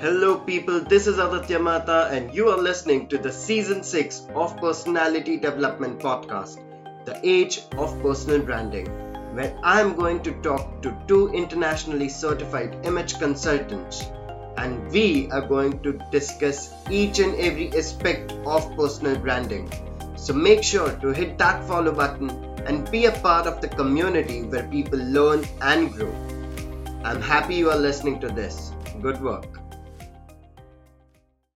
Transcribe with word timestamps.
Hello, 0.00 0.38
people. 0.38 0.80
This 0.80 1.06
is 1.06 1.18
Aditya 1.18 1.58
Mata, 1.58 2.08
and 2.10 2.34
you 2.34 2.48
are 2.48 2.56
listening 2.56 3.06
to 3.08 3.18
the 3.18 3.30
season 3.30 3.82
6 3.82 4.28
of 4.34 4.56
Personality 4.56 5.36
Development 5.36 6.00
Podcast, 6.00 6.62
The 7.04 7.20
Age 7.22 7.60
of 7.76 8.00
Personal 8.00 8.40
Branding, 8.40 8.86
where 9.34 9.54
I'm 9.62 9.94
going 9.94 10.22
to 10.22 10.32
talk 10.40 10.80
to 10.80 10.96
two 11.06 11.28
internationally 11.34 12.08
certified 12.08 12.78
image 12.86 13.18
consultants, 13.18 14.06
and 14.56 14.90
we 14.90 15.30
are 15.32 15.46
going 15.46 15.80
to 15.80 16.00
discuss 16.10 16.72
each 16.88 17.18
and 17.18 17.34
every 17.34 17.70
aspect 17.76 18.32
of 18.46 18.74
personal 18.76 19.18
branding. 19.18 19.70
So 20.16 20.32
make 20.32 20.62
sure 20.62 20.92
to 20.92 21.08
hit 21.08 21.36
that 21.36 21.62
follow 21.68 21.92
button 21.92 22.30
and 22.64 22.90
be 22.90 23.04
a 23.04 23.12
part 23.12 23.46
of 23.46 23.60
the 23.60 23.68
community 23.68 24.44
where 24.44 24.66
people 24.66 24.98
learn 24.98 25.44
and 25.60 25.92
grow. 25.92 26.14
I'm 27.04 27.20
happy 27.20 27.56
you 27.56 27.68
are 27.68 27.76
listening 27.76 28.18
to 28.20 28.28
this. 28.28 28.72
Good 29.02 29.20
work. 29.20 29.60